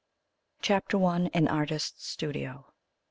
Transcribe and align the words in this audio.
CHAPTER 0.63 1.03
I. 1.05 1.29
AN 1.35 1.47
ARTIST'S 1.47 2.07
STUDIO. 2.07 2.73